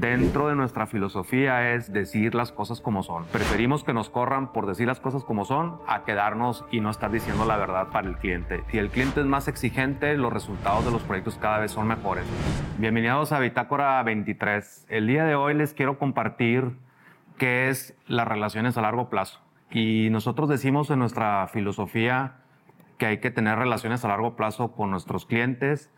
Dentro 0.00 0.48
de 0.48 0.54
nuestra 0.54 0.86
filosofía 0.86 1.74
es 1.74 1.92
decir 1.92 2.34
las 2.34 2.52
cosas 2.52 2.80
como 2.80 3.02
son. 3.02 3.26
Preferimos 3.26 3.84
que 3.84 3.92
nos 3.92 4.08
corran 4.08 4.50
por 4.50 4.64
decir 4.64 4.86
las 4.86 4.98
cosas 4.98 5.24
como 5.24 5.44
son 5.44 5.78
a 5.86 6.04
quedarnos 6.04 6.64
y 6.70 6.80
no 6.80 6.88
estar 6.88 7.10
diciendo 7.10 7.44
la 7.44 7.58
verdad 7.58 7.88
para 7.88 8.08
el 8.08 8.16
cliente. 8.16 8.64
Si 8.70 8.78
el 8.78 8.88
cliente 8.88 9.20
es 9.20 9.26
más 9.26 9.46
exigente, 9.46 10.16
los 10.16 10.32
resultados 10.32 10.86
de 10.86 10.90
los 10.90 11.02
proyectos 11.02 11.36
cada 11.36 11.58
vez 11.58 11.72
son 11.72 11.86
mejores. 11.86 12.24
Bienvenidos 12.78 13.32
a 13.32 13.40
Bitácora 13.40 14.02
23. 14.02 14.86
El 14.88 15.06
día 15.06 15.26
de 15.26 15.34
hoy 15.34 15.52
les 15.52 15.74
quiero 15.74 15.98
compartir 15.98 16.78
qué 17.36 17.68
es 17.68 17.94
las 18.06 18.26
relaciones 18.26 18.78
a 18.78 18.80
largo 18.80 19.10
plazo. 19.10 19.42
Y 19.70 20.08
nosotros 20.10 20.48
decimos 20.48 20.88
en 20.88 20.98
nuestra 20.98 21.46
filosofía 21.48 22.36
que 22.96 23.04
hay 23.04 23.18
que 23.18 23.30
tener 23.30 23.58
relaciones 23.58 24.02
a 24.06 24.08
largo 24.08 24.34
plazo 24.34 24.72
con 24.72 24.90
nuestros 24.90 25.26
clientes, 25.26 25.90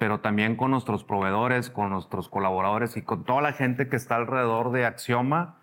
pero 0.00 0.20
también 0.20 0.56
con 0.56 0.70
nuestros 0.70 1.04
proveedores, 1.04 1.68
con 1.68 1.90
nuestros 1.90 2.30
colaboradores 2.30 2.96
y 2.96 3.02
con 3.02 3.24
toda 3.24 3.42
la 3.42 3.52
gente 3.52 3.90
que 3.90 3.96
está 3.96 4.16
alrededor 4.16 4.72
de 4.72 4.86
Axioma, 4.86 5.56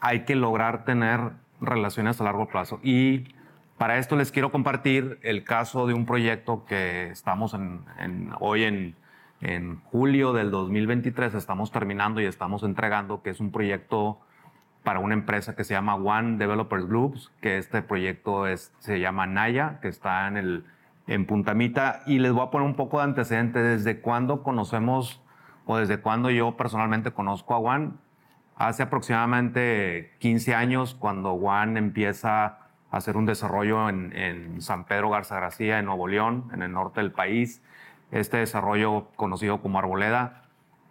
hay 0.00 0.24
que 0.24 0.34
lograr 0.34 0.84
tener 0.84 1.30
relaciones 1.60 2.20
a 2.20 2.24
largo 2.24 2.48
plazo. 2.48 2.80
Y 2.82 3.28
para 3.78 3.98
esto 3.98 4.16
les 4.16 4.32
quiero 4.32 4.50
compartir 4.50 5.20
el 5.22 5.44
caso 5.44 5.86
de 5.86 5.94
un 5.94 6.04
proyecto 6.04 6.64
que 6.64 7.10
estamos 7.10 7.56
hoy 8.40 8.64
en, 8.64 8.96
julio 9.84 10.32
del 10.32 10.50
2023, 10.50 11.34
estamos 11.34 11.70
terminando 11.70 12.20
y 12.20 12.24
estamos 12.24 12.64
entregando, 12.64 13.22
que 13.22 13.30
es 13.30 13.38
un 13.38 13.52
proyecto 13.52 14.18
para 14.82 14.98
una 14.98 15.14
empresa 15.14 15.54
que 15.54 15.62
se 15.62 15.74
llama 15.74 15.94
One 15.94 16.38
Developers 16.38 16.88
Groups, 16.88 17.30
que 17.40 17.58
este 17.58 17.82
proyecto 17.82 18.46
se 18.80 18.98
llama 18.98 19.28
Naya, 19.28 19.78
que 19.80 19.86
está 19.86 20.26
en 20.26 20.38
el 20.38 20.64
en 21.06 21.26
Puntamita 21.26 22.02
y 22.06 22.18
les 22.18 22.32
voy 22.32 22.46
a 22.46 22.50
poner 22.50 22.66
un 22.66 22.74
poco 22.74 22.98
de 22.98 23.04
antecedente 23.04 23.62
desde 23.62 24.00
cuándo 24.00 24.42
conocemos 24.42 25.22
o 25.64 25.76
desde 25.76 25.98
cuándo 25.98 26.30
yo 26.30 26.56
personalmente 26.56 27.12
conozco 27.12 27.54
a 27.54 27.58
Juan. 27.58 27.98
Hace 28.56 28.82
aproximadamente 28.82 30.14
15 30.18 30.54
años 30.54 30.94
cuando 30.94 31.36
Juan 31.36 31.76
empieza 31.76 32.44
a 32.44 32.58
hacer 32.90 33.16
un 33.16 33.26
desarrollo 33.26 33.88
en, 33.88 34.60
San 34.60 34.84
Pedro 34.84 35.10
Garza 35.10 35.38
García, 35.38 35.78
en 35.78 35.84
Nuevo 35.84 36.08
León, 36.08 36.50
en 36.54 36.62
el 36.62 36.72
norte 36.72 37.00
del 37.00 37.12
país. 37.12 37.62
Este 38.10 38.38
desarrollo 38.38 39.08
conocido 39.16 39.60
como 39.60 39.78
Arboleda, 39.78 40.42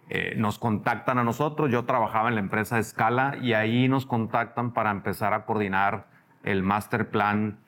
eh, 0.08 0.34
nos 0.36 0.58
contactan 0.58 1.18
a 1.18 1.24
nosotros. 1.24 1.70
Yo 1.70 1.84
trabajaba 1.84 2.28
en 2.28 2.36
la 2.36 2.40
empresa 2.40 2.78
Escala 2.78 3.36
y 3.42 3.54
ahí 3.54 3.88
nos 3.88 4.06
contactan 4.06 4.72
para 4.72 4.90
empezar 4.90 5.34
a 5.34 5.44
coordinar 5.44 6.06
el 6.44 6.62
master 6.62 7.10
plan 7.10 7.58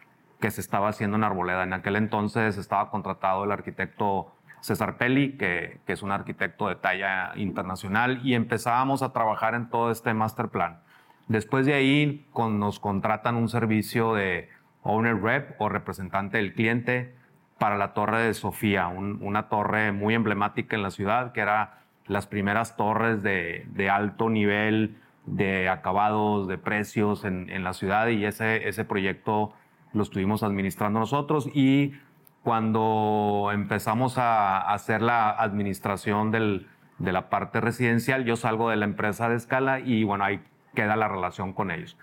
que 0.40 0.50
se 0.50 0.60
estaba 0.60 0.88
haciendo 0.88 1.16
en 1.16 1.24
Arboleda. 1.24 1.64
En 1.64 1.72
aquel 1.72 1.96
entonces 1.96 2.56
estaba 2.56 2.90
contratado 2.90 3.44
el 3.44 3.52
arquitecto 3.52 4.32
César 4.60 4.96
Pelli, 4.96 5.36
que, 5.36 5.80
es 5.86 6.02
un 6.02 6.12
arquitecto 6.12 6.68
de 6.68 6.76
talla 6.76 7.32
internacional, 7.36 8.20
y 8.24 8.34
empezábamos 8.34 9.02
a 9.02 9.12
trabajar 9.12 9.54
en 9.54 9.68
todo 9.68 9.90
este 9.90 10.14
master 10.14 10.48
plan. 10.48 10.80
Después 11.28 11.66
de 11.66 11.74
ahí 11.74 12.26
nos 12.34 12.80
contratan 12.80 13.36
un 13.36 13.48
servicio 13.48 14.14
de 14.14 14.48
owner 14.82 15.20
rep 15.20 15.60
o 15.60 15.68
representante 15.68 16.38
del 16.38 16.54
cliente 16.54 17.14
para 17.58 17.76
la 17.76 17.92
torre 17.92 18.22
de 18.22 18.34
Sofía, 18.34 18.88
una 18.88 19.48
torre 19.48 19.92
muy 19.92 20.14
emblemática 20.14 20.76
en 20.76 20.82
la 20.82 20.90
ciudad, 20.90 21.32
que 21.32 21.40
era 21.40 21.80
las 22.06 22.26
primeras 22.26 22.76
torres 22.76 23.22
de, 23.22 23.90
alto 23.90 24.30
nivel 24.30 24.96
de 25.26 25.68
acabados, 25.68 26.48
de 26.48 26.56
precios 26.56 27.24
en, 27.24 27.50
en 27.50 27.64
la 27.64 27.74
ciudad 27.74 28.06
y 28.08 28.24
ese, 28.24 28.66
ese 28.68 28.84
proyecto 28.84 29.52
lo 29.92 30.02
estuvimos 30.02 30.42
administrando 30.42 31.00
nosotros 31.00 31.48
y 31.52 31.94
cuando 32.42 33.50
empezamos 33.52 34.18
a 34.18 34.72
hacer 34.72 35.02
la 35.02 35.30
administración 35.30 36.30
del, 36.30 36.66
de 36.98 37.12
la 37.12 37.28
parte 37.30 37.60
residencial, 37.60 38.24
yo 38.24 38.36
salgo 38.36 38.70
de 38.70 38.76
la 38.76 38.84
empresa 38.84 39.28
de 39.28 39.36
escala 39.36 39.80
y 39.80 40.04
bueno, 40.04 40.24
ahí 40.24 40.40
queda 40.74 40.96
la 40.96 41.08
relación 41.08 41.52
con 41.52 41.70
ellos. 41.70 41.96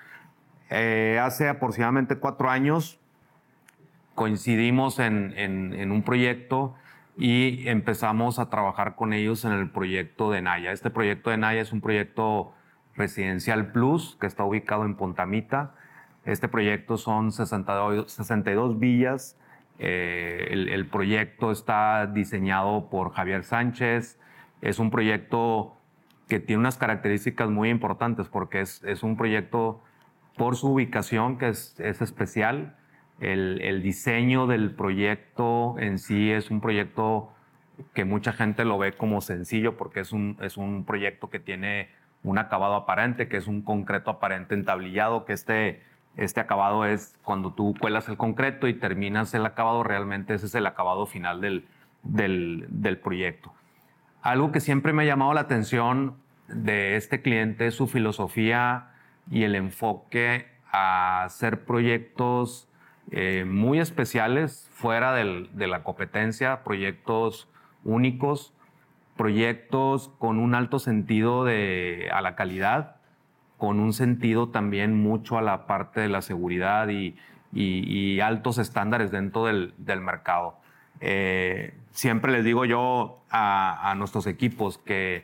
Eh, 0.69 1.19
hace 1.21 1.47
aproximadamente 1.47 2.17
cuatro 2.17 2.49
años 2.49 2.99
coincidimos 4.15 4.99
en, 4.99 5.33
en, 5.37 5.73
en, 5.73 5.91
un 5.91 6.01
proyecto 6.01 6.75
y 7.17 7.67
empezamos 7.67 8.39
a 8.39 8.49
trabajar 8.49 8.95
con 8.95 9.13
ellos 9.13 9.45
en 9.45 9.51
el 9.51 9.69
proyecto 9.69 10.31
de 10.31 10.41
Naya. 10.41 10.71
Este 10.71 10.89
proyecto 10.89 11.29
de 11.29 11.37
Naya 11.37 11.61
es 11.61 11.71
un 11.71 11.81
proyecto 11.81 12.53
residencial 12.95 13.71
plus 13.71 14.17
que 14.19 14.27
está 14.27 14.43
ubicado 14.43 14.85
en 14.85 14.95
Pontamita. 14.95 15.74
Este 16.25 16.47
proyecto 16.47 16.97
son 16.97 17.31
62, 17.31 18.11
62 18.11 18.79
villas. 18.79 19.37
Eh, 19.77 20.47
el, 20.51 20.87
proyecto 20.87 21.51
está 21.51 22.07
diseñado 22.07 22.89
por 22.89 23.13
Javier 23.13 23.43
Sánchez. 23.43 24.19
Es 24.61 24.79
un 24.79 24.89
proyecto 24.89 25.75
que 26.27 26.39
tiene 26.39 26.61
unas 26.61 26.77
características 26.77 27.49
muy 27.49 27.69
importantes 27.69 28.27
porque 28.27 28.61
es, 28.61 28.83
es 28.83 29.03
un 29.03 29.17
proyecto 29.17 29.83
por 30.37 30.55
su 30.55 30.73
ubicación 30.73 31.37
que 31.37 31.49
es, 31.49 31.79
es 31.79 32.01
especial. 32.01 32.75
El, 33.19 33.61
el, 33.61 33.83
diseño 33.83 34.47
del 34.47 34.71
proyecto 34.71 35.75
en 35.77 35.99
sí 35.99 36.31
es 36.31 36.49
un 36.49 36.59
proyecto 36.59 37.31
que 37.93 38.03
mucha 38.03 38.33
gente 38.33 38.65
lo 38.65 38.77
ve 38.77 38.93
como 38.93 39.21
sencillo 39.21 39.77
porque 39.77 39.99
es 39.99 40.11
un, 40.11 40.37
es 40.41 40.57
un 40.57 40.85
proyecto 40.85 41.29
que 41.29 41.39
tiene 41.39 41.89
un 42.23 42.37
acabado 42.39 42.75
aparente, 42.75 43.27
que 43.27 43.37
es 43.37 43.47
un 43.47 43.61
concreto 43.61 44.09
aparente 44.09 44.55
entablillado, 44.55 45.25
que 45.25 45.33
este 45.33 45.83
este 46.17 46.39
acabado 46.39 46.85
es 46.85 47.17
cuando 47.23 47.53
tú 47.53 47.75
cuelas 47.79 48.07
el 48.07 48.17
concreto 48.17 48.67
y 48.67 48.73
terminas 48.73 49.33
el 49.33 49.45
acabado, 49.45 49.83
realmente 49.83 50.33
ese 50.33 50.45
es 50.45 50.55
el 50.55 50.65
acabado 50.65 51.05
final 51.05 51.41
del, 51.41 51.67
del, 52.03 52.97
proyecto. 53.03 53.53
Algo 54.21 54.51
que 54.51 54.59
siempre 54.59 54.93
me 54.93 55.03
ha 55.03 55.05
llamado 55.05 55.33
la 55.33 55.41
atención 55.41 56.15
de 56.47 56.95
este 56.95 57.21
cliente 57.21 57.67
es 57.67 57.75
su 57.75 57.87
filosofía 57.87 58.91
y 59.29 59.43
el 59.43 59.55
enfoque 59.55 60.47
a 60.71 61.23
hacer 61.23 61.65
proyectos 61.65 62.69
eh, 63.11 63.45
muy 63.45 63.79
especiales 63.79 64.69
fuera 64.73 65.13
de 65.13 65.67
la 65.67 65.83
competencia, 65.83 66.63
proyectos 66.63 67.49
únicos, 67.83 68.53
proyectos 69.17 70.09
con 70.19 70.39
un 70.39 70.55
alto 70.55 70.79
sentido 70.79 71.43
de, 71.43 72.09
a 72.13 72.21
la 72.21 72.35
calidad 72.35 72.95
con 73.57 73.79
un 73.79 73.93
sentido 73.93 74.49
también 74.49 74.95
mucho 74.95 75.37
a 75.37 75.41
la 75.41 75.65
parte 75.67 76.01
de 76.01 76.09
la 76.09 76.21
seguridad 76.21 76.87
y, 76.89 77.15
altos 78.19 78.57
estándares 78.57 79.11
dentro 79.11 79.45
del, 79.45 80.01
mercado. 80.01 80.57
Eh, 80.99 81.73
siempre 81.91 82.31
les 82.31 82.43
digo 82.43 82.65
yo 82.65 83.21
a, 83.29 83.93
nuestros 83.97 84.27
equipos 84.27 84.77
que 84.77 85.23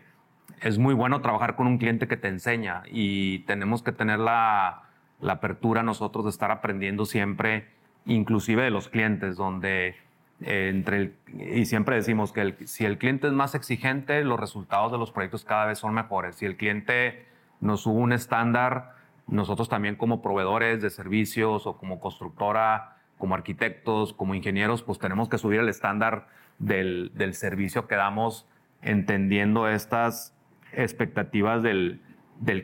es 0.61 0.77
muy 0.77 0.93
bueno 0.93 1.21
trabajar 1.21 1.55
con 1.55 1.67
un 1.67 1.77
cliente 1.77 2.07
que 2.07 2.17
te 2.17 2.27
enseña 2.27 2.83
y 2.89 3.39
tenemos 3.39 3.83
que 3.83 3.91
tener 3.91 4.19
la, 4.19 4.83
apertura 5.27 5.83
nosotros 5.83 6.25
de 6.25 6.31
estar 6.31 6.51
aprendiendo 6.51 7.05
siempre, 7.05 7.67
inclusive 8.05 8.63
de 8.63 8.71
los 8.71 8.89
clientes, 8.89 9.35
donde 9.35 9.95
eh, 10.41 10.69
entre 10.69 11.13
y 11.37 11.65
siempre 11.65 11.95
decimos 11.97 12.31
que 12.31 12.55
si 12.65 12.85
el 12.85 12.97
cliente 12.97 13.27
es 13.27 13.33
más 13.33 13.53
exigente, 13.53 14.23
los 14.23 14.39
resultados 14.39 14.91
de 14.91 14.97
los 14.97 15.11
proyectos 15.11 15.45
cada 15.45 15.65
vez 15.65 15.79
son 15.79 15.93
mejores. 15.93 16.37
Si 16.37 16.45
el 16.45 16.57
cliente 16.57 17.25
nos 17.61 17.85
hubo 17.85 17.99
un 17.99 18.11
estándar, 18.11 18.95
nosotros 19.27 19.69
también 19.69 19.95
como 19.95 20.22
proveedores 20.22 20.81
de 20.81 20.89
servicios 20.89 21.66
o 21.67 21.77
como 21.77 21.99
constructora, 21.99 22.97
como 23.17 23.35
arquitectos, 23.35 24.13
como 24.13 24.35
ingenieros, 24.35 24.81
pues 24.81 24.99
tenemos 24.99 25.29
que 25.29 25.38
subir 25.38 25.59
el 25.59 25.69
estándar 25.69 26.27
del, 26.57 27.11
servicio 27.33 27.88
que 27.88 27.95
damos 27.95 28.47
entendiendo 28.81 29.69
estas 29.69 30.35
expectativas 30.73 31.61
del, 31.61 32.01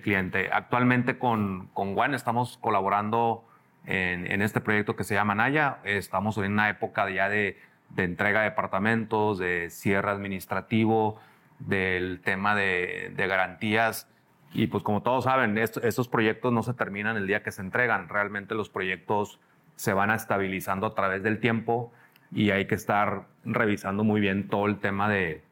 cliente. 0.02 0.50
Actualmente 0.52 1.20
con, 1.20 1.68
con 1.74 1.94
Juan 1.94 2.16
estamos 2.16 2.58
colaborando 2.58 3.48
en, 3.86 4.42
este 4.42 4.60
proyecto 4.60 4.96
que 4.96 5.04
se 5.04 5.14
llama 5.14 5.36
Naya. 5.36 5.78
Estamos 5.84 6.38
en 6.40 6.54
una 6.54 6.70
época 6.70 7.08
ya 7.12 7.30
de, 7.30 7.60
de 7.90 8.04
entrega 8.04 8.40
de 8.40 8.50
departamentos, 8.50 9.38
de 9.38 9.70
cierre 9.70 10.10
administrativo, 10.10 11.20
del 11.60 12.20
tema 12.24 12.56
de, 12.56 13.14
de 13.16 13.28
garantías 13.28 14.10
y 14.58 14.66
pues 14.66 14.84
como 14.84 15.04
todos 15.04 15.26
saben, 15.26 15.56
estos 15.56 16.08
proyectos 16.08 16.52
no 16.52 16.64
se 16.64 16.74
terminan 16.74 17.16
el 17.16 17.28
día 17.28 17.44
que 17.44 17.52
se 17.52 17.62
entregan. 17.62 18.10
Realmente 18.10 18.56
los 18.56 18.70
proyectos 18.70 19.40
se 19.76 19.94
van 19.94 20.10
estabilizando 20.10 20.88
a 20.88 20.96
través 20.96 21.22
del 21.22 21.40
tiempo 21.40 21.94
y 22.32 22.50
hay 22.50 22.66
que 22.66 22.74
estar 22.74 23.28
revisando 23.46 24.04
muy 24.04 24.20
bien 24.20 24.48
todo 24.48 24.66
el 24.66 24.80
tema 24.80 25.10
de, 25.10 25.44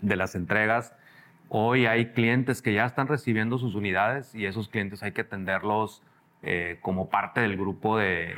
de 0.00 0.14
las 0.14 0.36
entregas. 0.36 0.94
Hoy 1.48 1.86
hay 1.86 2.12
clientes 2.12 2.62
que 2.62 2.72
ya 2.72 2.86
están 2.86 3.08
recibiendo 3.08 3.58
sus 3.58 3.74
unidades 3.74 4.32
y 4.32 4.46
esos 4.46 4.68
clientes 4.68 5.02
hay 5.02 5.10
que 5.10 5.22
atenderlos 5.22 6.00
eh, 6.44 6.78
como 6.82 7.10
parte 7.10 7.40
del 7.40 7.56
grupo 7.56 7.98
de, 7.98 8.36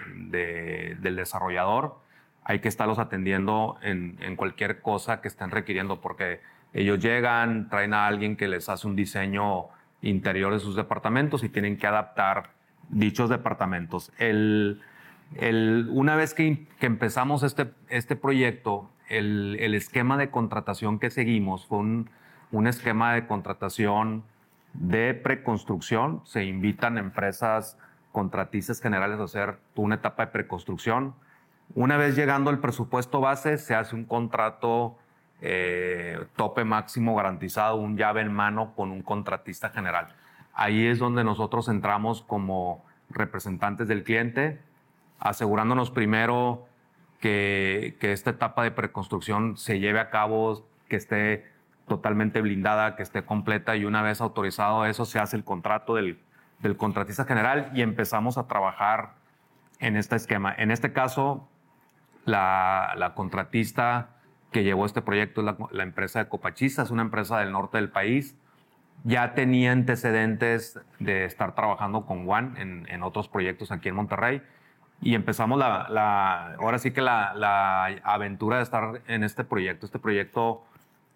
del 1.00 1.16
desarrollador. 1.16 1.98
Hay 2.44 2.60
que 2.60 2.68
estarlos 2.68 2.98
atendiendo 2.98 3.76
en, 3.82 4.16
en, 4.22 4.36
cualquier 4.36 4.80
cosa 4.80 5.20
que 5.20 5.28
estén 5.28 5.50
requiriendo 5.50 6.00
porque 6.00 6.40
ellos 6.72 6.98
llegan, 6.98 7.68
traen 7.68 7.92
a 7.92 8.06
alguien 8.06 8.36
que 8.36 8.48
les 8.48 8.70
hace 8.70 8.86
un 8.86 8.96
diseño 8.96 9.68
interior 10.02 10.52
de 10.52 10.60
sus 10.60 10.76
departamentos 10.76 11.42
y 11.44 11.48
tienen 11.48 11.78
que 11.78 11.86
adaptar 11.86 12.50
dichos 12.90 13.30
departamentos. 13.30 14.12
El, 14.18 14.80
una 15.90 16.14
vez 16.16 16.34
que, 16.34 16.66
que, 16.78 16.86
empezamos 16.86 17.42
este, 17.42 17.70
este 17.88 18.16
proyecto, 18.16 18.90
el, 19.08 19.56
el, 19.60 19.74
esquema 19.74 20.18
de 20.18 20.30
contratación 20.30 20.98
que 20.98 21.10
seguimos 21.10 21.66
fue 21.66 21.78
un 21.78 22.10
un 22.52 22.66
esquema 22.66 23.14
de 23.14 23.26
contratación 23.26 24.22
de 24.74 25.14
preconstrucción. 25.14 26.20
Se 26.24 26.44
invitan 26.44 26.98
empresas 26.98 27.78
contratistas 28.12 28.80
generales 28.80 29.18
a 29.18 29.24
hacer 29.24 29.58
una 29.74 29.96
etapa 29.96 30.26
de 30.26 30.32
preconstrucción. 30.32 31.14
Una 31.74 31.96
vez 31.96 32.14
llegando 32.14 32.50
el 32.50 32.58
presupuesto 32.58 33.20
base, 33.20 33.56
se 33.56 33.74
hace 33.74 33.96
un 33.96 34.04
contrato 34.04 34.98
eh, 35.44 36.24
tope 36.36 36.64
máximo 36.64 37.16
garantizado, 37.16 37.74
un 37.74 37.96
llave 37.96 38.20
en 38.20 38.32
mano 38.32 38.74
con 38.76 38.92
un 38.92 39.02
contratista 39.02 39.70
general. 39.70 40.14
Ahí 40.54 40.86
es 40.86 41.00
donde 41.00 41.24
nosotros 41.24 41.68
entramos 41.68 42.22
como 42.22 42.84
representantes 43.10 43.88
del 43.88 44.04
cliente, 44.04 44.60
asegurándonos 45.18 45.90
primero 45.90 46.68
que, 47.18 47.96
esta 48.00 48.30
etapa 48.30 48.62
de 48.62 48.70
preconstrucción 48.70 49.56
se 49.56 49.80
lleve 49.80 49.98
a 49.98 50.10
cabo, 50.10 50.64
que 50.88 50.94
esté 50.94 51.50
totalmente 51.88 52.40
blindada, 52.40 52.94
que 52.94 53.02
esté 53.02 53.24
completa 53.24 53.74
y 53.74 53.84
una 53.84 54.00
vez 54.00 54.20
autorizado 54.20 54.86
eso 54.86 55.04
se 55.04 55.18
hace 55.18 55.36
el 55.36 55.42
contrato 55.42 55.96
del, 55.96 56.20
contratista 56.76 57.24
general 57.24 57.72
y 57.74 57.82
empezamos 57.82 58.38
a 58.38 58.46
trabajar 58.46 59.14
en 59.80 59.96
este 59.96 60.14
esquema. 60.14 60.54
En 60.56 60.70
este 60.70 60.92
caso, 60.92 61.48
la 62.24 63.12
contratista 63.16 64.21
que 64.52 64.62
llevó 64.62 64.86
este 64.86 65.02
proyecto 65.02 65.40
es 65.40 65.56
la, 65.72 65.82
empresa 65.82 66.20
de 66.20 66.28
Copachista, 66.28 66.82
es 66.82 66.90
una 66.90 67.02
empresa 67.02 67.38
del 67.40 67.52
norte 67.52 67.78
del 67.78 67.88
país. 67.88 68.36
Ya 69.04 69.34
tenía 69.34 69.72
antecedentes 69.72 70.78
de 71.00 71.24
estar 71.24 71.54
trabajando 71.54 72.06
con 72.06 72.24
Juan 72.24 72.54
en, 72.58 72.86
en 72.88 73.02
otros 73.02 73.28
proyectos 73.28 73.72
aquí 73.72 73.88
en 73.88 73.96
Monterrey 73.96 74.42
y 75.02 75.16
empezamos 75.16 75.58
la, 75.58 75.88
la 75.90 76.54
ahora 76.54 76.78
sí 76.78 76.92
que 76.92 77.00
la, 77.00 77.86
aventura 78.04 78.58
de 78.58 78.62
estar 78.62 79.02
en 79.08 79.24
este 79.24 79.42
proyecto. 79.42 79.84
Este 79.84 79.98
proyecto, 79.98 80.62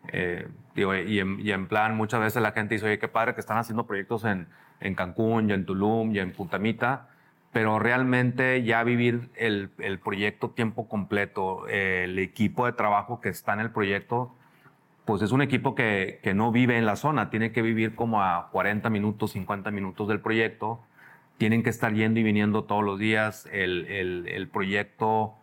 eh, 0.09 0.49
digo, 0.75 0.95
y 0.97 1.21
en, 1.21 1.39
y 1.41 1.53
en, 1.53 1.69
plan, 1.69 1.97
muchas 1.97 2.21
veces 2.21 2.43
la 2.43 2.51
gente 2.51 2.75
dice, 2.75 2.87
oye, 2.87 2.99
qué 2.99 3.07
padre 3.07 3.35
que 3.35 3.41
están 3.41 3.59
haciendo 3.59 3.87
proyectos 3.87 4.25
en, 4.25 4.49
en 4.81 4.97
Cancún 4.97 5.49
y 5.49 5.53
en 5.53 5.65
Tulum 5.65 6.13
y 6.15 6.19
en 6.19 6.33
Puntamita 6.33 7.09
pero 7.57 7.79
realmente 7.79 8.63
ya 8.65 8.85
vivir 8.85 9.31
el, 9.35 9.71
el 9.79 9.99
proyecto 9.99 10.51
tiempo 10.51 10.91
completo, 10.91 11.67
el 11.69 12.19
equipo 12.19 12.67
de 12.67 12.75
trabajo 12.75 13.23
que 13.23 13.31
está 13.31 13.55
en 13.55 13.61
el 13.61 13.71
proyecto, 13.71 14.35
pues 15.07 15.23
es 15.23 15.33
un 15.33 15.41
equipo 15.41 15.75
que, 15.75 16.21
que, 16.23 16.35
no 16.35 16.53
vive 16.53 16.77
en 16.77 16.85
la 16.85 16.97
zona, 16.97 17.31
tiene 17.31 17.53
que 17.53 17.63
vivir 17.63 17.95
como 17.95 18.23
a 18.23 18.51
40 18.53 18.91
minutos, 18.91 19.33
50 19.33 19.71
minutos 19.71 20.07
del 20.07 20.21
proyecto, 20.21 20.83
tienen 21.39 21.63
que 21.63 21.71
estar 21.71 21.95
yendo 21.95 22.21
y 22.21 22.25
viniendo 22.25 22.65
todos 22.65 22.85
los 22.85 22.99
días, 22.99 23.49
el, 23.51 23.87
el, 23.87 24.29
el 24.29 24.49
proyecto 24.49 25.37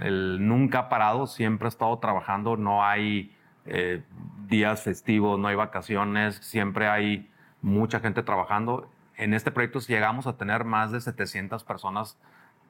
nunca 0.00 0.80
ha 0.80 0.88
parado, 0.88 1.28
siempre 1.28 1.66
ha 1.66 1.68
estado 1.68 1.96
trabajando, 2.00 2.56
no 2.56 2.84
hay 2.84 3.36
eh, 3.66 4.02
días 4.48 4.82
festivos, 4.82 5.38
no 5.38 5.46
hay 5.46 5.54
vacaciones, 5.54 6.34
siempre 6.38 6.88
hay 6.88 7.30
mucha 7.60 8.00
gente 8.00 8.24
trabajando 8.24 8.90
en 9.16 9.34
este 9.34 9.50
proyecto 9.50 9.80
llegamos 9.80 10.26
a 10.26 10.36
tener 10.36 10.64
más 10.64 10.92
de 10.92 11.00
700 11.00 11.64
personas 11.64 12.18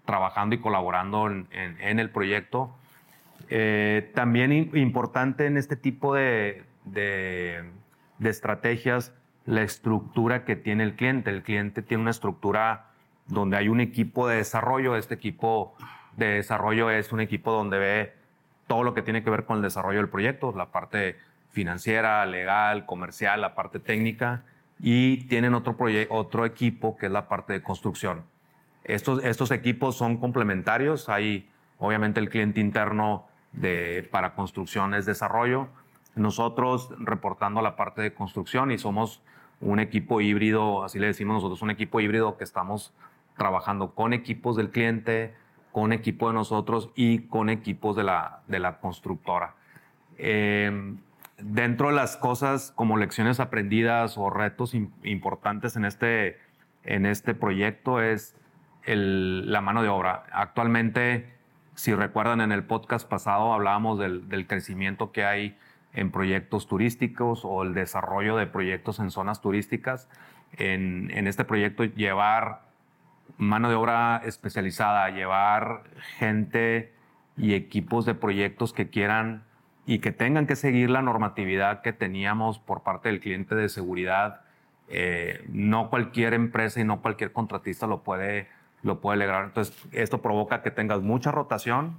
trabajando 0.05 0.55
y 0.55 0.59
colaborando 0.59 1.29
en, 1.29 1.99
el 1.99 2.11
proyecto. 2.11 2.75
Eh, 3.49 4.11
también 4.15 4.53
importante 4.53 5.47
en 5.47 5.57
este 5.57 5.77
tipo 5.77 6.15
de, 6.15 6.65
de, 6.85 7.65
estrategias 8.21 9.13
la 9.45 9.63
estructura 9.63 10.45
que 10.45 10.57
tiene 10.57 10.85
el 10.85 10.95
cliente. 10.95 11.31
El 11.31 11.43
cliente 11.43 11.83
tiene 11.83 12.03
una 12.03 12.11
estructura 12.11 12.87
donde 13.27 13.57
hay 13.57 13.69
un 13.69 13.81
equipo 13.81 14.29
de 14.29 14.37
desarrollo. 14.37 14.97
Este 14.97 15.15
equipo 15.15 15.75
de 16.17 16.27
desarrollo 16.27 16.91
es 16.91 17.13
un 17.13 17.21
equipo 17.21 17.53
donde 17.53 17.79
ve 17.79 18.13
todo 18.67 18.85
lo 18.85 18.95
que 18.95 19.03
tiene 19.03 19.23
que 19.23 19.31
ver 19.31 19.45
con 19.45 19.57
el 19.57 19.63
desarrollo 19.63 19.99
del 19.99 20.09
proyecto, 20.09 20.53
la 20.57 20.67
parte 20.67 21.17
financiera, 21.51 22.25
legal, 22.27 22.87
comercial, 22.87 23.41
la 23.41 23.55
parte 23.55 23.79
técnica 23.79 24.43
y 24.83 25.29
tienen 25.29 25.55
otro, 25.55 25.77
otro 26.11 26.45
equipo 26.45 26.97
que 26.97 27.07
es 27.07 27.13
la 27.13 27.29
parte 27.29 27.53
de 27.53 27.63
construcción. 27.63 28.25
Estos, 28.83 29.23
estos 29.23 29.53
equipos 29.53 29.97
son 29.97 30.17
complementarios. 30.17 31.09
Hay 31.09 31.49
obviamente 31.79 32.19
el 32.19 32.29
cliente 32.29 32.61
interno 32.61 33.27
de, 33.53 34.07
para 34.11 34.35
construcción 34.35 34.93
es 34.95 35.07
desarrollo. 35.07 35.69
Nosotros 36.17 36.91
reportando 36.99 37.63
la 37.63 37.77
parte 37.77 38.03
de 38.03 38.13
construcción 38.13 38.73
y 38.73 38.79
somos 38.79 39.23
un 39.61 39.79
equipo 39.79 40.21
híbrido, 40.21 40.83
así 40.83 40.99
le 40.99 41.07
decimos 41.07 41.35
nosotros, 41.35 41.63
un 41.63 41.71
equipo 41.71 42.01
híbrido 42.01 42.37
que 42.37 42.43
estamos 42.43 42.93
trabajando 43.37 43.95
con 43.95 44.13
equipos 44.13 44.57
del 44.57 44.71
cliente, 44.71 45.33
con 45.71 45.93
equipo 45.93 46.27
de 46.27 46.35
nosotros 46.35 46.91
y 46.97 47.21
con 47.29 47.49
equipos 47.49 47.95
de 47.95 48.03
la, 48.03 48.43
de 48.49 48.59
la 48.59 48.81
constructora. 48.81 49.55
Eh, 50.19 50.97
dentro 51.43 51.89
de 51.89 51.95
las 51.95 52.17
cosas 52.17 52.73
como 52.75 52.97
lecciones 52.97 53.41
aprendidas 53.41 54.17
o 54.17 54.31
retos 54.31 54.75
importantes 54.75 55.77
en 55.77 55.85
este, 55.85 56.39
en 56.85 57.07
este 57.07 57.35
proyecto 57.35 58.01
es 58.01 58.37
la 58.87 59.61
mano 59.61 59.83
de 59.83 59.89
obra. 59.89 60.25
Actualmente, 60.33 61.33
si 61.75 61.95
recuerdan 61.95 62.41
en 62.41 62.53
el 62.53 62.65
podcast 62.65 63.09
pasado, 63.09 63.53
hablábamos 63.53 63.99
del, 63.99 64.47
crecimiento 64.47 65.13
que 65.13 65.25
hay 65.25 65.59
en 65.93 66.11
proyectos 66.11 66.67
turísticos 66.67 67.45
o 67.45 67.63
el 67.63 67.75
desarrollo 67.75 68.37
de 68.37 68.47
proyectos 68.47 68.99
en 68.99 69.11
zonas 69.11 69.41
turísticas. 69.41 70.09
En, 70.57 71.11
en 71.13 71.27
este 71.27 71.45
proyecto, 71.45 71.85
llevar 71.85 72.63
mano 73.37 73.69
de 73.69 73.75
obra 73.75 74.21
especializada, 74.25 75.11
llevar 75.11 75.85
gente 76.19 76.93
y 77.37 77.55
equipos 77.55 78.05
de 78.05 78.15
proyectos 78.15 78.73
que 78.73 78.91
quieran 78.91 79.45
y 79.87 79.99
que 79.99 80.13
tengan 80.13 80.47
que 80.47 80.57
seguir 80.57 80.91
la 80.91 81.03
normatividad 81.03 81.83
que 81.83 81.93
teníamos 81.93 82.59
por 82.59 82.83
parte 82.83 83.09
del 83.09 83.21
cliente 83.21 83.55
de 83.55 83.69
seguridad. 83.69 84.43
Eh, 84.89 85.45
no 85.49 85.91
cualquier 85.91 86.35
empresa 86.35 86.81
y 86.81 86.85
no 86.85 87.01
cualquier 87.03 87.33
contratista 87.33 87.87
lo 87.87 88.03
puede, 88.03 88.49
lo 88.83 89.01
puede 89.01 89.19
lograr. 89.19 89.45
Entonces, 89.45 89.77
esto 89.93 90.23
provoca 90.23 90.63
que 90.63 90.71
tengas 90.71 91.01
mucha 91.01 91.33
rotación. 91.33 91.97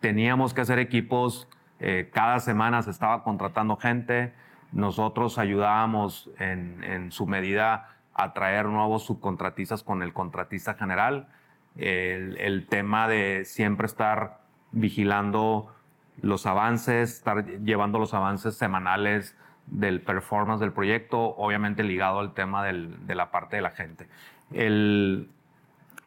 Teníamos 0.00 0.54
que 0.54 0.60
hacer 0.60 0.78
equipos, 0.78 1.48
eh, 1.80 2.10
cada 2.12 2.38
semana 2.38 2.82
se 2.82 2.90
estaba 2.90 3.24
contratando 3.24 3.76
gente. 3.76 4.32
Nosotros 4.72 5.38
ayudábamos 5.38 6.30
en, 6.38 6.84
en 6.84 7.10
su 7.10 7.26
medida 7.26 7.96
a 8.14 8.32
traer 8.32 8.66
nuevos 8.66 9.04
subcontratistas 9.04 9.82
con 9.82 10.02
el 10.02 10.12
contratista 10.12 10.74
general. 10.74 11.28
El, 11.76 12.38
el 12.38 12.66
tema 12.66 13.08
de 13.08 13.44
siempre 13.44 13.86
estar 13.86 14.40
vigilando 14.72 15.75
los 16.22 16.46
avances, 16.46 17.14
estar 17.14 17.44
llevando 17.60 17.98
los 17.98 18.14
avances 18.14 18.56
semanales 18.56 19.36
del 19.66 20.00
performance 20.00 20.60
del 20.60 20.72
proyecto, 20.72 21.18
obviamente 21.36 21.82
ligado 21.82 22.20
al 22.20 22.34
tema 22.34 22.64
del, 22.64 23.06
de 23.06 23.14
la 23.14 23.30
parte 23.30 23.56
de 23.56 23.62
la 23.62 23.70
gente. 23.70 24.08
El, 24.52 25.28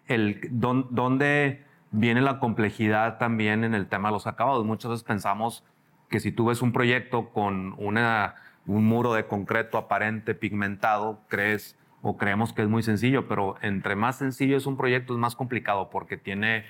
el, 0.07 0.39
¿Dónde 0.51 1.65
viene 1.91 2.21
la 2.21 2.39
complejidad 2.39 3.17
también 3.17 3.63
en 3.63 3.73
el 3.73 3.87
tema 3.87 4.09
de 4.09 4.13
los 4.13 4.27
acabados? 4.27 4.65
Muchas 4.65 4.91
veces 4.91 5.03
pensamos 5.03 5.63
que 6.09 6.19
si 6.19 6.31
tú 6.31 6.45
ves 6.45 6.61
un 6.61 6.71
proyecto 6.71 7.29
con 7.29 7.75
una, 7.77 8.35
un 8.65 8.85
muro 8.85 9.13
de 9.13 9.27
concreto 9.27 9.77
aparente, 9.77 10.33
pigmentado, 10.35 11.21
crees 11.27 11.77
o 12.01 12.17
creemos 12.17 12.53
que 12.53 12.61
es 12.61 12.69
muy 12.69 12.81
sencillo, 12.81 13.27
pero 13.27 13.57
entre 13.61 13.95
más 13.95 14.17
sencillo 14.17 14.55
es 14.55 14.65
un 14.65 14.77
proyecto 14.77 15.13
es 15.13 15.19
más 15.19 15.35
complicado 15.35 15.89
porque 15.89 16.17
tiene 16.17 16.63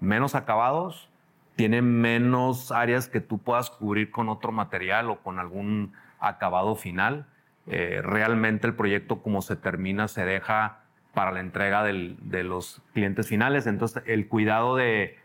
menos 0.00 0.34
acabados, 0.34 1.09
tiene 1.56 1.82
menos 1.82 2.72
áreas 2.72 3.08
que 3.08 3.20
tú 3.20 3.38
puedas 3.38 3.70
cubrir 3.70 4.10
con 4.10 4.28
otro 4.28 4.52
material 4.52 5.10
o 5.10 5.20
con 5.20 5.38
algún 5.38 5.92
acabado 6.18 6.76
final. 6.76 7.26
Eh, 7.66 8.00
realmente 8.02 8.66
el 8.66 8.74
proyecto 8.74 9.22
como 9.22 9.42
se 9.42 9.56
termina 9.56 10.08
se 10.08 10.24
deja 10.24 10.80
para 11.14 11.32
la 11.32 11.40
entrega 11.40 11.82
de 11.82 12.44
los 12.44 12.82
clientes 12.92 13.28
finales. 13.28 13.66
Entonces 13.66 14.02
el 14.06 14.28
cuidado 14.28 14.76
de, 14.76 15.18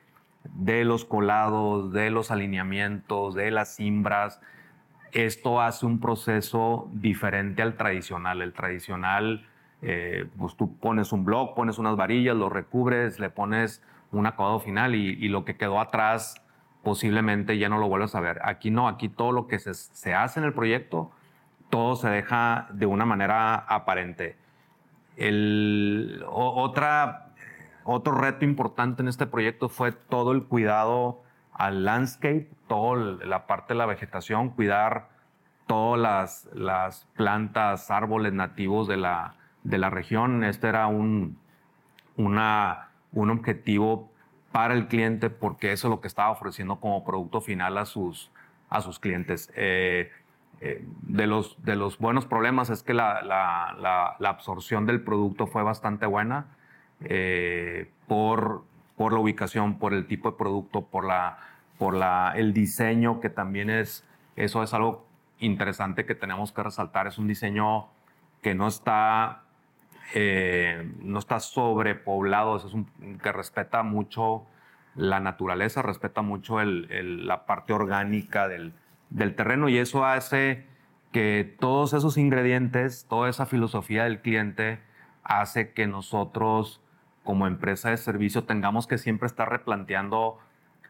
los 0.83 1.05
colados, 1.05 1.91
de 1.93 2.09
los 2.09 2.31
alineamientos, 2.31 3.35
de 3.35 3.51
las 3.51 3.75
cimbras, 3.75 4.41
esto 5.11 5.61
hace 5.61 5.85
un 5.85 5.99
proceso 5.99 6.89
diferente 6.91 7.61
al 7.61 7.77
tradicional. 7.77 8.41
El 8.41 8.51
tradicional, 8.51 9.47
eh, 9.81 10.27
pues 10.37 10.55
tú 10.55 10.77
pones 10.77 11.11
un 11.13 11.23
block, 11.23 11.55
pones 11.55 11.77
unas 11.77 11.95
varillas, 11.95 12.35
lo 12.35 12.49
recubres, 12.49 13.19
le 13.19 13.29
pones 13.29 13.81
un 14.15 14.25
acabado 14.25 14.59
final 14.59 14.95
y, 14.95 15.27
lo 15.27 15.45
que 15.45 15.57
quedó 15.57 15.79
atrás 15.79 16.35
posiblemente 16.83 17.57
ya 17.57 17.69
no 17.69 17.77
lo 17.77 17.87
vuelvas 17.87 18.15
a 18.15 18.19
ver. 18.19 18.39
Aquí 18.43 18.71
no, 18.71 18.87
aquí 18.87 19.09
todo 19.09 19.31
lo 19.31 19.47
que 19.47 19.59
se, 19.59 19.73
se 19.73 20.13
hace 20.13 20.39
en 20.39 20.45
el 20.45 20.53
proyecto, 20.53 21.11
todo 21.69 21.95
se 21.95 22.09
deja 22.09 22.67
de 22.71 22.85
una 22.85 23.05
manera 23.05 23.55
aparente. 23.55 24.37
El, 25.17 26.23
otra, 26.29 27.33
otro 27.83 28.13
reto 28.13 28.45
importante 28.45 29.01
en 29.01 29.07
este 29.07 29.25
proyecto 29.25 29.67
fue 29.69 29.91
todo 29.91 30.31
el 30.31 30.43
cuidado 30.43 31.23
al 31.53 31.85
landscape, 31.85 32.49
toda 32.67 33.17
la 33.25 33.47
parte 33.47 33.73
de 33.73 33.77
la 33.79 33.85
vegetación, 33.85 34.49
cuidar 34.49 35.09
todas 35.67 35.99
las, 35.99 36.49
las 36.53 37.07
plantas, 37.15 37.89
árboles 37.89 38.33
nativos 38.33 38.87
de 38.87 38.97
la, 38.97 39.35
de 39.63 39.77
la 39.77 39.89
región. 39.89 40.43
Este 40.43 40.67
era 40.67 40.87
un, 40.87 41.37
una, 42.17 42.89
un 43.15 43.31
objetivo 43.31 44.11
para 44.51 44.75
el 44.75 44.87
cliente 44.87 45.29
porque 45.29 45.71
eso 45.71 45.87
es 45.87 45.89
lo 45.89 45.99
que 45.99 46.07
estaba 46.07 46.29
ofreciendo 46.29 46.79
como 46.79 47.03
producto 47.03 47.41
final 47.41 47.77
a 47.77 47.85
sus, 47.85 48.31
a 48.69 48.81
sus 48.81 48.99
clientes. 48.99 49.51
Eh, 49.55 50.11
eh, 50.61 50.85
de, 51.01 51.27
los, 51.27 51.61
de 51.63 51.75
los 51.75 51.97
buenos 51.97 52.25
problemas 52.25 52.69
es 52.69 52.83
que 52.83 52.93
la, 52.93 53.21
la, 53.21 54.29
absorción 54.29 54.85
del 54.85 55.01
producto 55.01 55.47
fue 55.47 55.63
bastante 55.63 56.05
buena 56.05 56.45
eh, 57.03 57.91
por, 58.07 58.63
por 58.95 59.11
la 59.11 59.19
ubicación, 59.19 59.79
por 59.79 59.93
el 59.93 60.07
tipo 60.07 60.31
de 60.31 60.37
producto, 60.37 60.83
por, 60.83 61.05
la, 61.05 61.37
por 61.77 61.93
la, 61.93 62.33
el 62.35 62.53
diseño, 62.53 63.19
que 63.19 63.29
también 63.29 63.69
es, 63.69 64.05
eso 64.35 64.63
es 64.63 64.73
algo 64.73 65.05
interesante 65.39 66.05
que 66.05 66.15
tenemos 66.15 66.51
que 66.51 66.63
resaltar. 66.63 67.07
Es 67.07 67.17
un 67.17 67.27
diseño 67.27 67.87
que 68.41 68.55
no 68.55 68.67
está, 68.67 69.43
eh, 70.13 70.91
no 70.99 71.19
está 71.19 71.39
sobrepoblado, 71.39 72.57
es 72.57 72.73
un, 72.73 72.87
que 73.21 73.31
respeta 73.31 73.83
mucho 73.83 74.45
la 74.95 75.19
naturaleza, 75.19 75.81
respeta 75.81 76.21
mucho 76.21 76.63
la 76.63 77.45
parte 77.45 77.73
orgánica 77.73 78.47
del, 78.47 78.73
terreno 79.35 79.67
y 79.69 79.77
eso 79.77 80.05
hace 80.05 80.65
que 81.11 81.55
todos 81.59 81.93
esos 81.93 82.17
ingredientes, 82.17 83.05
toda 83.07 83.29
esa 83.29 83.45
filosofía 83.45 84.05
del 84.05 84.21
cliente 84.21 84.79
hace 85.23 85.73
que 85.73 85.87
nosotros 85.87 86.81
como 87.23 87.47
empresa 87.47 87.89
de 87.89 87.97
servicio 87.97 88.43
tengamos 88.43 88.87
que 88.87 88.97
siempre 88.97 89.25
estar 89.25 89.49
replanteando 89.49 90.37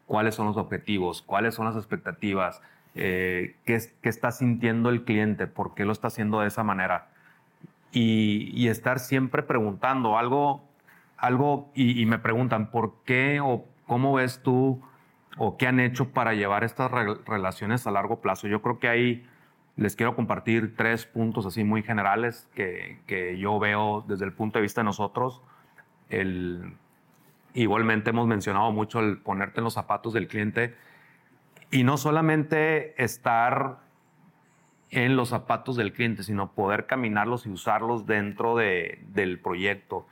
cuáles 0.06 0.36
son 0.36 0.48
los 0.48 0.58
objetivos, 0.58 1.22
cuáles 1.22 1.56
son 1.56 1.66
las 1.66 1.76
expectativas, 1.76 2.62
eh, 2.96 3.56
qué, 3.66 3.80
está 4.04 4.32
sintiendo 4.32 4.90
el 4.90 5.04
cliente, 5.04 5.48
por 5.48 5.74
qué 5.74 5.86
lo 5.86 5.92
está 5.92 6.08
haciendo 6.08 6.42
de 6.42 6.48
esa 6.48 6.64
manera. 6.64 7.10
Y, 7.96 8.52
y 8.54 8.68
estar 8.68 9.00
siempre 9.00 9.42
preguntando 9.42 10.18
algo, 10.18 10.68
algo 11.18 11.72
y, 11.74 12.02
y, 12.02 12.06
me 12.06 12.20
preguntan, 12.20 12.70
¿por 12.70 12.96
qué 13.06 13.40
o 13.42 13.66
cómo 13.88 14.14
ves 14.14 14.42
tú 14.44 14.82
o 15.38 15.58
qué 15.58 15.68
han 15.68 15.80
hecho 15.80 16.10
para 16.12 16.34
llevar 16.34 16.64
estas 16.64 16.92
relaciones 16.92 17.86
a 17.88 17.92
largo 17.92 18.22
plazo. 18.22 18.48
Yo 18.48 18.62
creo 18.62 18.80
que 18.80 18.88
ahí 18.88 19.26
les 19.76 19.96
quiero 19.96 20.16
compartir 20.16 20.76
tres 20.76 21.06
puntos 21.06 21.46
así 21.46 21.64
muy 21.64 21.84
generales 21.84 22.48
que, 22.56 23.00
que 23.08 23.38
yo 23.38 23.60
veo 23.60 24.06
desde 24.08 24.26
el 24.26 24.34
punto 24.34 24.60
de 24.60 24.64
vista 24.64 24.82
de 24.82 24.86
nosotros. 24.86 25.42
El, 26.10 26.78
igualmente 27.54 28.12
hemos 28.12 28.28
mencionado 28.28 28.72
mucho 28.72 29.00
el 29.02 29.18
ponerte 29.18 29.60
en 29.60 29.66
los 29.66 29.74
zapatos 29.74 30.14
del 30.14 30.28
cliente 30.28 30.76
y 31.72 31.84
no 31.84 31.98
solamente 31.98 33.02
estar 33.04 33.80
en 34.92 35.16
los 35.16 35.30
zapatos 35.30 35.76
del 35.76 35.94
cliente, 35.94 36.24
sino 36.24 36.52
poder 36.52 36.86
caminarlos 36.86 37.46
y 37.46 37.50
usarlos 37.50 38.06
dentro 38.06 38.56
de, 38.56 39.00
del 39.10 39.40
proyecto. 39.40 40.08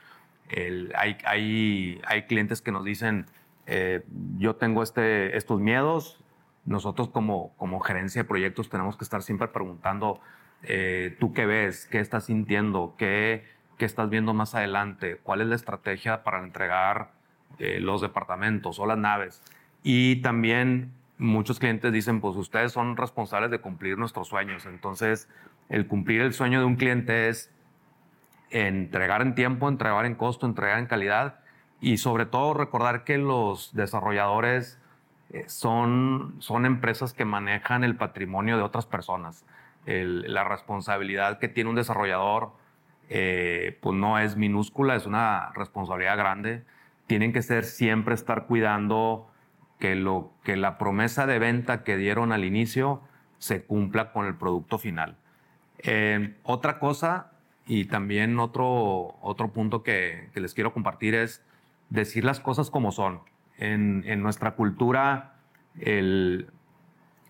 Hay, 0.95 1.17
hay, 1.25 2.01
hay 2.05 2.23
clientes 2.23 2.61
que 2.61 2.71
nos 2.71 2.83
dicen, 2.83 3.25
eh, 3.65 4.03
yo 4.37 4.55
tengo 4.55 4.83
este, 4.83 5.37
estos 5.37 5.59
miedos. 5.59 6.19
Nosotros 6.65 7.09
como, 7.09 7.53
como 7.57 7.79
gerencia 7.79 8.23
de 8.23 8.27
proyectos 8.27 8.69
tenemos 8.69 8.97
que 8.97 9.03
estar 9.03 9.21
siempre 9.21 9.47
preguntando, 9.49 10.21
eh, 10.63 11.15
¿tú 11.19 11.33
qué 11.33 11.45
ves? 11.45 11.87
¿Qué 11.87 11.99
estás 11.99 12.25
sintiendo? 12.25 12.95
¿Qué, 12.97 13.43
¿Qué 13.77 13.85
estás 13.85 14.09
viendo 14.09 14.33
más 14.33 14.55
adelante? 14.55 15.17
¿Cuál 15.23 15.41
es 15.41 15.47
la 15.47 15.55
estrategia 15.55 16.23
para 16.23 16.39
entregar 16.39 17.11
eh, 17.59 17.79
los 17.79 18.01
departamentos 18.01 18.79
o 18.79 18.85
las 18.85 18.97
naves? 18.97 19.41
Y 19.83 20.17
también 20.21 20.93
muchos 21.17 21.59
clientes 21.59 21.91
dicen, 21.91 22.21
pues 22.21 22.35
ustedes 22.35 22.71
son 22.71 22.97
responsables 22.97 23.51
de 23.51 23.59
cumplir 23.59 23.97
nuestros 23.97 24.27
sueños. 24.27 24.65
Entonces, 24.65 25.29
el 25.69 25.87
cumplir 25.87 26.21
el 26.21 26.33
sueño 26.33 26.59
de 26.59 26.65
un 26.65 26.75
cliente 26.75 27.29
es 27.29 27.51
entregar 28.49 29.21
en 29.21 29.35
tiempo, 29.35 29.67
entregar 29.67 30.05
en 30.05 30.15
costo, 30.15 30.45
entregar 30.45 30.79
en 30.79 30.85
calidad 30.85 31.39
y 31.81 31.97
sobre 31.97 32.25
todo 32.25 32.53
recordar 32.53 33.03
que 33.03 33.17
los 33.17 33.73
desarrolladores 33.73 34.79
eh, 35.31 35.45
son, 35.47 36.35
son 36.39 36.65
empresas 36.65 37.13
que 37.13 37.25
manejan 37.25 37.83
el 37.83 37.95
patrimonio 37.95 38.57
de 38.57 38.63
otras 38.63 38.85
personas. 38.85 39.45
la 39.85 40.45
responsabilidad 40.45 41.39
que 41.39 41.49
tiene 41.49 41.69
un 41.69 41.75
desarrollador 41.75 42.53
eh, 43.09 43.77
pues 43.81 43.95
no 43.95 44.17
es 44.17 44.37
minúscula, 44.37 44.95
es 44.95 45.05
una 45.05 45.51
responsabilidad 45.55 46.17
grande. 46.17 46.63
Tienen 47.07 47.33
que 47.33 47.41
ser 47.41 47.65
siempre 47.65 48.15
estar 48.15 48.45
cuidando 48.45 49.27
que, 49.79 49.95
lo, 49.95 50.31
que 50.43 50.55
la 50.55 50.77
promesa 50.77 51.25
de 51.25 51.39
venta 51.39 51.83
que 51.83 51.97
dieron 51.97 52.31
al 52.31 52.45
inicio 52.45 53.01
se 53.37 53.63
cumpla 53.63 54.11
con 54.13 54.25
el 54.25 54.35
producto 54.35 54.77
final. 54.77 55.17
Eh, 55.79 56.35
otra 56.43 56.79
cosa 56.79 57.31
y 57.65 57.85
también 57.85 58.39
otro, 58.39 59.17
otro 59.21 59.51
punto 59.51 59.83
que, 59.83 60.29
les 60.33 60.53
quiero 60.53 60.73
compartir 60.73 61.15
es 61.15 61.43
decir 61.89 62.23
las 62.23 62.39
cosas 62.39 62.69
como 62.69 62.91
son. 62.91 63.21
En, 63.57 64.21
nuestra 64.21 64.51
cultura, 64.51 65.35
el, 65.79 66.49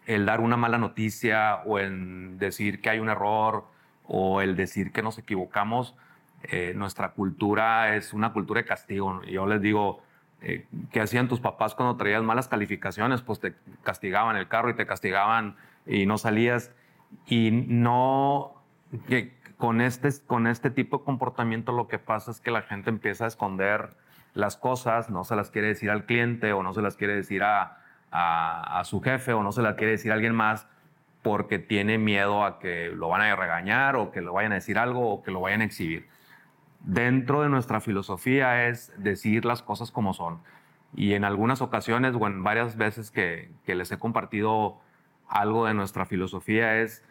dar 0.08 0.40
una 0.40 0.58
mala 0.58 0.78
noticia 0.78 1.62
o 1.66 1.80
en 1.80 2.38
decir 2.38 2.82
que 2.82 2.90
hay 2.90 3.00
un 3.00 3.10
error 3.10 3.66
o 4.06 4.42
el 4.42 4.56
decir 4.56 4.92
que 4.92 5.04
nos 5.04 5.18
equivocamos, 5.18 5.96
eh, 6.44 6.74
nuestra 6.76 7.12
cultura 7.12 7.96
es 7.96 8.14
una 8.14 8.34
cultura 8.34 8.62
de 8.62 8.66
castigo. 8.66 9.22
Yo 9.24 9.46
les 9.46 9.62
digo, 9.62 10.02
eh, 10.44 10.66
¿qué 10.92 11.02
hacían 11.02 11.28
tus 11.28 11.40
papás 11.40 11.74
cuando 11.74 11.96
traías 11.96 12.22
malas 12.22 12.48
calificaciones? 12.48 13.22
Pues 13.22 13.40
te 13.40 13.56
castigaban 13.84 14.36
el 14.36 14.48
carro 14.48 14.70
y 14.70 14.76
te 14.76 14.86
castigaban 14.86 15.56
y 15.86 16.06
no 16.06 16.18
salías. 16.18 16.72
Y 17.28 17.52
no, 17.52 18.54
que 19.08 19.34
con 19.58 19.82
este, 19.82 20.10
con 20.28 20.48
este 20.48 20.70
tipo 20.70 20.98
de 21.00 21.04
comportamiento 21.06 21.72
lo 21.72 21.88
que 21.88 22.00
pasa 22.00 22.32
es 22.32 22.42
que 22.42 22.52
la 22.52 22.64
gente 22.64 22.90
empieza 22.90 23.26
a 23.26 23.28
esconder 23.28 23.96
las 24.34 24.58
cosas, 24.58 25.10
no 25.10 25.24
se 25.24 25.36
las 25.36 25.52
quiere 25.52 25.70
decir 25.70 25.90
al 25.90 26.06
cliente 26.06 26.54
o 26.54 26.64
no 26.64 26.74
se 26.74 26.82
las 26.82 26.98
quiere 26.98 27.16
decir 27.16 27.44
a, 27.44 27.80
su 28.84 29.02
jefe 29.02 29.34
o 29.34 29.42
no 29.42 29.52
se 29.52 29.62
las 29.62 29.76
quiere 29.76 29.92
decir 29.92 30.12
a 30.12 30.16
alguien 30.16 30.36
más 30.36 30.68
porque 31.22 31.58
tiene 31.58 31.98
miedo 31.98 32.44
a 32.44 32.60
que 32.60 32.90
lo 32.90 33.08
van 33.10 33.22
a 33.22 33.36
regañar 33.36 33.96
o 33.96 34.12
que 34.12 34.22
lo 34.22 34.34
vayan 34.34 34.52
a 34.52 34.56
decir 34.56 34.78
algo 34.78 35.10
o 35.14 35.24
que 35.24 35.32
lo 35.32 35.40
vayan 35.40 35.62
a 35.62 35.64
exhibir. 35.64 36.08
Dentro 36.84 37.42
de 37.42 37.50
nuestra 37.50 37.82
filosofía 37.82 38.68
es 38.68 38.94
decir 38.98 39.46
las 39.46 39.62
cosas 39.64 39.92
como 39.92 40.14
son. 40.14 40.40
Y 40.96 41.14
en 41.14 41.24
algunas 41.24 41.62
ocasiones 41.62 42.14
o 42.20 42.28
en 42.28 42.44
varias 42.44 42.78
veces 42.78 43.10
que, 43.10 43.50
que 43.66 43.74
les 43.76 43.92
he 43.92 43.98
compartido 43.98 44.80
algo 45.28 45.66
de 45.66 45.74
nuestra 45.74 46.06
filosofía 46.06 46.82
es, 46.82 47.04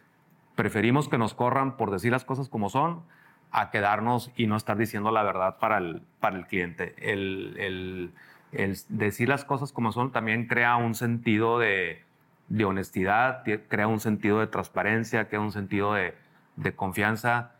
preferimos 0.54 1.08
que 1.08 1.18
nos 1.18 1.34
corran 1.34 1.76
por 1.76 1.90
decir 1.90 2.12
las 2.12 2.24
cosas 2.24 2.48
como 2.48 2.68
son 2.68 3.02
a 3.50 3.70
quedarnos 3.70 4.30
y 4.36 4.46
no 4.46 4.56
estar 4.56 4.76
diciendo 4.76 5.10
la 5.10 5.22
verdad 5.22 5.58
para 5.58 5.78
el, 5.78 6.02
para 6.20 6.36
el 6.36 6.46
cliente. 6.46 6.94
El, 6.98 8.12
el, 8.52 8.76
decir 8.88 9.28
las 9.28 9.44
cosas 9.44 9.72
como 9.72 9.92
son 9.92 10.10
también 10.10 10.46
crea 10.46 10.76
un 10.76 10.94
sentido 10.94 11.58
de, 11.58 12.02
de, 12.48 12.64
honestidad, 12.64 13.44
crea 13.68 13.88
un 13.88 14.00
sentido 14.00 14.40
de 14.40 14.46
transparencia, 14.46 15.28
crea 15.28 15.40
un 15.40 15.52
sentido 15.52 15.92
de, 15.94 16.14
de 16.56 16.74
confianza. 16.74 17.52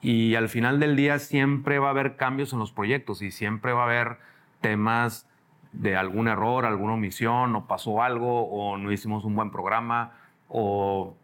Y 0.00 0.34
al 0.34 0.48
final 0.48 0.78
del 0.78 0.96
día 0.96 1.18
siempre 1.18 1.78
va 1.78 1.88
a 1.88 1.90
haber 1.90 2.16
cambios 2.16 2.52
en 2.52 2.58
los 2.58 2.72
proyectos 2.72 3.22
y 3.22 3.30
siempre 3.30 3.72
va 3.72 3.82
a 3.82 3.86
haber 3.86 4.18
temas 4.60 5.28
de 5.72 5.96
algún 5.96 6.28
error, 6.28 6.64
alguna 6.64 6.94
omisión, 6.94 7.54
o 7.56 7.66
pasó 7.66 8.02
algo, 8.02 8.48
o 8.48 8.76
no 8.76 8.92
hicimos 8.92 9.24
un 9.24 9.34
buen 9.34 9.50
programa, 9.50 10.12
o 10.48 11.14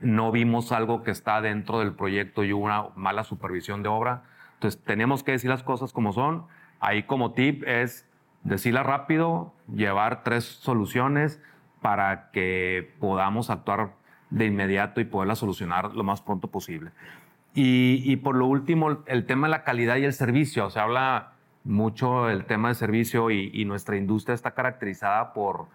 no 0.00 0.32
vimos 0.32 0.72
algo 0.72 1.02
que 1.02 1.10
está 1.10 1.40
dentro 1.40 1.80
del 1.80 1.94
proyecto 1.94 2.44
y 2.44 2.52
hubo 2.52 2.64
una 2.64 2.86
mala 2.94 3.24
supervisión 3.24 3.82
de 3.82 3.88
obra. 3.88 4.22
Entonces 4.54 4.82
tenemos 4.84 5.22
que 5.22 5.32
decir 5.32 5.50
las 5.50 5.62
cosas 5.62 5.92
como 5.92 6.12
son. 6.12 6.46
Ahí 6.80 7.04
como 7.04 7.32
tip 7.32 7.64
es 7.66 8.08
decirlas 8.42 8.86
rápido, 8.86 9.54
llevar 9.72 10.22
tres 10.22 10.44
soluciones 10.44 11.40
para 11.80 12.30
que 12.30 12.94
podamos 13.00 13.50
actuar 13.50 13.94
de 14.30 14.46
inmediato 14.46 15.00
y 15.00 15.04
poderlas 15.04 15.38
solucionar 15.38 15.94
lo 15.94 16.04
más 16.04 16.20
pronto 16.22 16.48
posible. 16.48 16.90
Y, 17.56 18.16
por 18.16 18.34
lo 18.34 18.46
último, 18.46 19.04
el 19.06 19.26
tema 19.26 19.46
de 19.46 19.52
la 19.52 19.62
calidad 19.62 19.96
y 19.96 20.04
el 20.04 20.12
servicio. 20.12 20.70
Se 20.70 20.80
habla 20.80 21.34
mucho 21.62 22.26
del 22.26 22.46
tema 22.46 22.68
de 22.68 22.74
servicio 22.74 23.30
y, 23.30 23.50
y 23.54 23.64
nuestra 23.64 23.96
industria 23.96 24.34
está 24.34 24.50
caracterizada 24.52 25.32
por, 25.32 25.66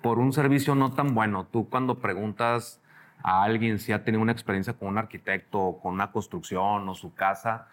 por 0.00 0.18
un 0.18 0.32
servicio 0.32 0.74
no 0.74 0.92
tan 0.92 1.14
bueno. 1.14 1.46
Tú 1.50 1.68
cuando 1.68 1.98
preguntas 1.98 2.80
a 3.22 3.42
alguien 3.42 3.78
si 3.78 3.92
ha 3.92 4.02
tenido 4.02 4.22
una 4.22 4.32
experiencia 4.32 4.72
con 4.72 4.88
un 4.88 4.98
arquitecto, 4.98 5.78
con 5.82 5.92
una 5.92 6.10
construcción 6.10 6.88
o 6.88 6.94
su 6.94 7.14
casa, 7.14 7.68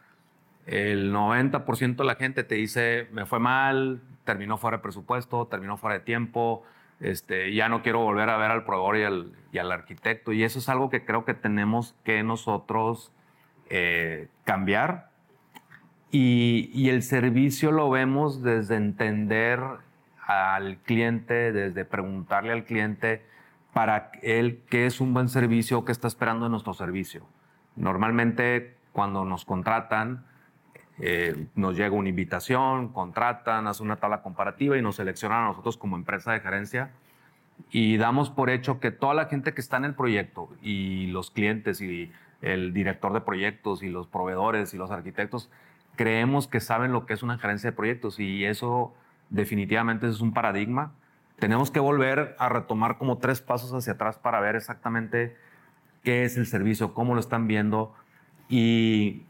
el 0.65 1.11
90% 1.11 1.95
de 1.95 2.03
la 2.03 2.15
gente 2.15 2.43
te 2.43 2.55
dice, 2.55 3.07
me 3.11 3.25
fue 3.25 3.39
mal, 3.39 4.01
terminó 4.23 4.57
fuera 4.57 4.77
de 4.77 4.83
presupuesto, 4.83 5.47
terminó 5.47 5.77
fuera 5.77 5.97
de 5.97 6.05
tiempo, 6.05 6.63
este, 6.99 7.53
ya 7.53 7.69
no 7.69 7.81
quiero 7.81 7.99
volver 7.99 8.29
a 8.29 8.37
ver 8.37 8.51
al 8.51 8.65
proveedor 8.65 9.31
y 9.51 9.57
al, 9.57 9.71
arquitecto. 9.71 10.31
Y 10.31 10.43
eso 10.43 10.59
es 10.59 10.69
algo 10.69 10.89
que 10.89 11.05
creo 11.05 11.25
que 11.25 11.33
tenemos 11.33 11.95
que 12.03 12.23
nosotros 12.23 13.11
eh, 13.69 14.27
cambiar. 14.43 15.09
Y, 16.11 16.71
y 16.73 16.89
el 16.89 17.03
servicio 17.03 17.71
lo 17.71 17.89
vemos 17.89 18.41
desde 18.41 18.75
entender 18.75 19.59
al 20.25 20.77
cliente, 20.77 21.51
desde 21.51 21.85
preguntarle 21.85 22.51
al 22.53 22.63
cliente, 22.63 23.23
para 23.73 24.11
él 24.21 24.61
qué 24.69 24.85
es 24.85 24.99
un 24.99 25.13
buen 25.13 25.29
servicio, 25.29 25.85
qué 25.85 25.91
está 25.91 26.07
esperando 26.07 26.45
de 26.45 26.51
nuestro 26.51 26.73
servicio. 26.73 27.25
Normalmente 27.75 28.75
cuando 28.91 29.25
nos 29.25 29.45
contratan, 29.45 30.25
eh, 30.99 31.47
nos 31.55 31.77
llega 31.77 31.91
una 31.91 32.09
invitación, 32.09 32.89
contratan, 32.89 33.67
hacen 33.67 33.85
una 33.85 33.97
tabla 33.97 34.21
comparativa 34.21 34.77
y 34.77 34.81
nos 34.81 34.97
seleccionan 34.97 35.43
a 35.43 35.47
nosotros 35.47 35.77
como 35.77 35.95
empresa 35.95 36.33
de 36.33 36.39
gerencia. 36.41 36.91
y 37.71 37.97
damos 37.97 38.29
por 38.29 38.49
hecho 38.49 38.79
que 38.79 38.89
toda 38.91 39.13
la 39.13 39.25
gente 39.25 39.53
que 39.53 39.61
está 39.61 39.77
en 39.77 39.85
el 39.85 39.93
proyecto 39.93 40.49
y 40.61 41.07
los 41.07 41.29
clientes 41.29 41.81
y 41.81 42.11
el 42.41 42.73
director 42.73 43.11
de 43.13 43.21
proyectos 43.21 43.83
y 43.83 43.89
los 43.89 44.07
proveedores 44.07 44.73
y 44.73 44.77
los 44.77 44.91
arquitectos 44.91 45.49
creemos 45.99 46.47
que 46.47 46.61
saben 46.61 46.93
lo 46.93 47.05
que 47.05 47.13
es 47.13 47.23
una 47.23 47.37
gerencia 47.37 47.71
de 47.71 47.75
proyectos 47.75 48.21
y 48.21 48.45
eso 48.45 48.93
definitivamente 49.29 50.07
es 50.07 50.21
un 50.21 50.33
paradigma. 50.33 50.93
Tenemos 51.39 51.71
que 51.71 51.81
volver 51.81 52.37
a 52.39 52.47
retomar 52.47 52.97
como 52.97 53.17
tres 53.17 53.41
pasos 53.41 53.73
hacia 53.73 53.93
atrás 53.93 54.17
para 54.17 54.39
ver 54.39 54.55
exactamente 54.55 55.35
qué 56.01 56.23
es 56.23 56.37
el 56.37 56.45
servicio, 56.45 56.93
cómo 56.93 57.15
lo 57.15 57.19
están 57.19 57.47
viendo 57.47 57.93
y, 58.47 59.23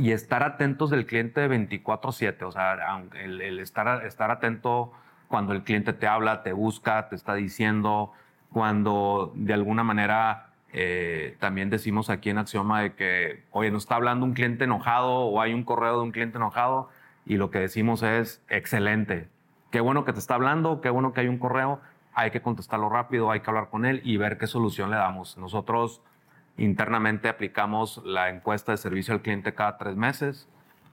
y 0.00 0.12
estar 0.12 0.42
atentos 0.42 0.88
del 0.88 1.04
cliente 1.04 1.46
24/7, 1.46 2.44
o 2.44 2.52
sea, 2.52 3.02
el, 3.22 3.58
estar, 3.58 4.06
estar 4.06 4.30
atento 4.30 4.92
cuando 5.28 5.52
el 5.52 5.62
cliente 5.62 5.92
te 5.92 6.06
habla, 6.06 6.42
te 6.42 6.54
busca, 6.54 7.08
te 7.10 7.16
está 7.16 7.34
diciendo, 7.34 8.12
cuando 8.50 9.30
de 9.34 9.52
alguna 9.52 9.84
manera 9.84 10.52
eh, 10.72 11.36
también 11.38 11.68
decimos 11.68 12.08
aquí 12.08 12.30
en 12.30 12.38
Axioma 12.38 12.80
de 12.80 12.94
que, 12.94 13.44
oye, 13.50 13.70
nos 13.70 13.82
está 13.82 13.96
hablando 13.96 14.24
un 14.24 14.32
cliente 14.32 14.64
enojado 14.64 15.10
o 15.10 15.40
hay 15.42 15.52
un 15.52 15.64
correo 15.64 15.98
de 15.98 16.02
un 16.02 16.12
cliente 16.12 16.38
enojado 16.38 16.88
y 17.26 17.36
lo 17.36 17.50
que 17.50 17.58
decimos 17.58 18.02
es, 18.02 18.42
excelente, 18.48 19.28
qué 19.70 19.80
bueno 19.80 20.06
que 20.06 20.14
te 20.14 20.18
está 20.18 20.34
hablando, 20.34 20.80
qué 20.80 20.88
bueno 20.88 21.12
que 21.12 21.20
hay 21.20 21.28
un 21.28 21.38
correo, 21.38 21.80
hay 22.14 22.30
que 22.30 22.40
contestarlo 22.40 22.88
rápido, 22.88 23.30
hay 23.30 23.40
que 23.40 23.50
hablar 23.50 23.68
con 23.68 23.84
él 23.84 24.00
y 24.02 24.16
ver 24.16 24.38
qué 24.38 24.46
solución 24.46 24.90
le 24.90 24.96
damos. 24.96 25.36
Nosotros 25.36 26.00
internamente 26.56 27.28
aplicamos 27.28 28.02
la 28.04 28.28
encuesta 28.28 28.72
de 28.72 28.78
servicio 28.78 29.14
al 29.14 29.22
cliente 29.22 29.54
cada 29.54 29.78
tres 29.78 29.96
meses, 29.96 30.48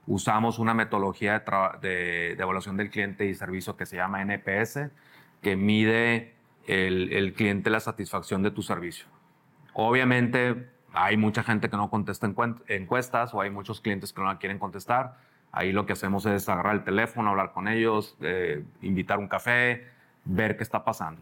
usamos 0.06 0.58
una 0.58 0.74
metodología 0.74 1.44
de, 1.82 2.32
evaluación 2.32 2.76
del 2.76 2.90
cliente 2.90 3.26
y 3.26 3.34
servicio 3.34 3.76
que 3.76 3.86
se 3.86 3.96
llama 3.96 4.22
NPS, 4.22 4.90
que 5.42 5.54
mide 5.54 6.34
el, 6.66 7.34
cliente 7.34 7.70
la 7.70 7.80
satisfacción 7.80 8.42
de 8.42 8.50
tu 8.50 8.62
servicio. 8.62 9.06
Obviamente 9.74 10.70
hay 10.92 11.16
mucha 11.16 11.42
gente 11.42 11.68
que 11.68 11.76
no 11.76 11.90
contesta 11.90 12.30
encuestas 12.68 13.34
o 13.34 13.40
hay 13.40 13.50
muchos 13.50 13.80
clientes 13.80 14.12
que 14.12 14.20
no 14.22 14.26
la 14.26 14.38
quieren 14.38 14.58
contestar. 14.58 15.18
Ahí 15.52 15.72
lo 15.72 15.86
que 15.86 15.92
hacemos 15.92 16.26
es 16.26 16.48
agarrar 16.48 16.74
el 16.74 16.84
teléfono, 16.84 17.30
hablar 17.30 17.52
con 17.52 17.68
ellos, 17.68 18.16
eh, 18.20 18.64
invitar 18.80 19.18
un 19.18 19.28
café, 19.28 19.86
ver 20.24 20.56
qué 20.56 20.62
está 20.62 20.84
pasando. 20.84 21.20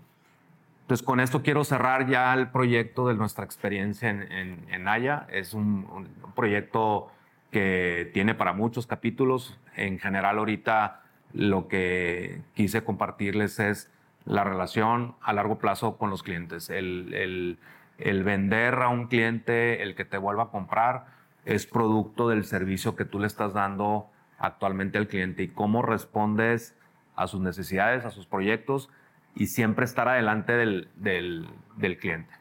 Entonces, 0.86 1.04
con 1.04 1.18
esto 1.18 1.42
quiero 1.42 1.64
cerrar 1.64 2.06
ya 2.06 2.32
el 2.32 2.50
proyecto 2.50 3.08
de 3.08 3.14
nuestra 3.14 3.44
experiencia 3.44 4.08
en, 4.08 4.22
en. 4.70 4.88
Es 5.30 5.52
un, 5.52 6.08
proyecto 6.36 7.10
que 7.50 8.10
tiene 8.14 8.34
para 8.34 8.52
muchos 8.52 8.86
capítulos. 8.86 9.58
En 9.74 9.98
general, 9.98 10.38
ahorita 10.38 11.02
lo 11.32 11.66
que 11.66 12.40
quise 12.54 12.84
compartirles 12.84 13.58
es 13.58 13.90
la 14.24 14.44
relación 14.44 15.16
a 15.22 15.32
largo 15.32 15.58
plazo 15.58 15.96
con 15.96 16.10
los 16.10 16.22
clientes. 16.22 16.70
El 16.70 17.58
el 17.98 18.24
vender 18.24 18.74
a 18.74 18.88
un 18.88 19.06
cliente, 19.06 19.82
el 19.82 19.94
que 19.94 20.04
te 20.04 20.18
vuelva 20.18 20.44
a 20.44 20.50
comprar, 20.50 21.06
es 21.44 21.66
producto 21.66 22.28
del 22.28 22.44
servicio 22.44 22.96
que 22.96 23.04
tú 23.04 23.18
le 23.18 23.26
estás 23.26 23.54
dando 23.54 24.10
actualmente 24.38 24.98
al 24.98 25.08
cliente 25.08 25.44
y 25.44 25.48
cómo 25.48 25.82
respondes 25.82 26.76
a 27.14 27.26
sus 27.26 27.40
necesidades, 27.40 28.04
a 28.04 28.10
sus 28.10 28.26
proyectos 28.26 28.90
y 29.36 29.46
siempre 29.46 29.84
estar 29.84 30.08
adelante 30.08 30.54
del, 30.54 30.88
del, 30.96 31.98
cliente. 31.98 32.32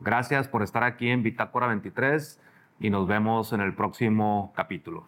Gracias 0.00 0.48
por 0.48 0.62
estar 0.62 0.82
aquí 0.82 1.08
en 1.08 1.22
Bitácora 1.22 1.68
23 1.68 2.40
y 2.80 2.90
nos 2.90 3.06
vemos 3.06 3.52
en 3.52 3.60
el 3.60 3.74
próximo 3.74 4.52
capítulo. 4.56 5.06